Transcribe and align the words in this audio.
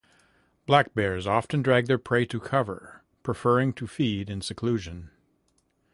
Black 0.65 0.95
bears 0.95 1.27
often 1.27 1.61
drag 1.61 1.85
their 1.85 1.99
prey 1.99 2.25
to 2.25 2.39
cover, 2.39 3.03
preferring 3.21 3.71
to 3.73 3.85
feed 3.85 4.31
in 4.31 4.41
seclusion. 4.41 5.11